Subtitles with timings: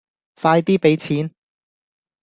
[0.33, 1.31] 快啲俾錢